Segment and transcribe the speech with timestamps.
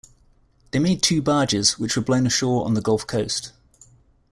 [0.71, 3.51] They made two barges, which were blown ashore on the Gulf Coast.